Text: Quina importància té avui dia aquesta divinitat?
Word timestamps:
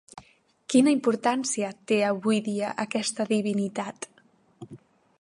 Quina 0.73 0.93
importància 0.95 1.69
té 1.93 2.01
avui 2.09 2.41
dia 2.49 2.73
aquesta 2.87 3.31
divinitat? 3.31 4.13